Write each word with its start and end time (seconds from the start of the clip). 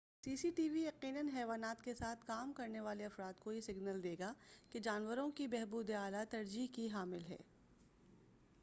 سی 0.23 0.35
C 0.35 0.49
T 0.51 0.67
V 0.69 0.81
یقیناً 0.81 1.27
حیوانات 1.35 1.83
کے 1.83 1.93
ساتھ 1.93 2.25
کام 2.25 2.53
کرنے 2.53 2.79
والے 2.79 3.05
افراد 3.05 3.39
کو 3.39 3.51
یہ 3.51 3.61
سگنل 3.61 4.03
دے 4.03 4.15
گا 4.19 4.33
کہ 4.69 4.79
جانوروں 4.79 5.29
کی 5.31 5.47
بہبود 5.47 5.89
اعلیٰ 5.95 6.23
ترجیح 6.29 6.67
کی 6.71 6.87
حامل 6.89 7.23
ہے 7.29 7.37